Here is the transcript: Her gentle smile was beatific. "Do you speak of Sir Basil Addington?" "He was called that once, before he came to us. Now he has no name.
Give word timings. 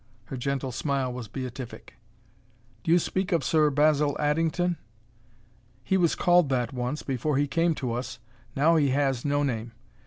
Her 0.25 0.35
gentle 0.35 0.71
smile 0.71 1.13
was 1.13 1.27
beatific. 1.27 1.93
"Do 2.83 2.89
you 2.89 2.97
speak 2.97 3.31
of 3.31 3.43
Sir 3.43 3.69
Basil 3.69 4.17
Addington?" 4.19 4.77
"He 5.83 5.95
was 5.95 6.15
called 6.15 6.49
that 6.49 6.73
once, 6.73 7.03
before 7.03 7.37
he 7.37 7.47
came 7.47 7.75
to 7.75 7.93
us. 7.93 8.17
Now 8.55 8.77
he 8.77 8.89
has 8.89 9.23
no 9.23 9.43
name. 9.43 9.73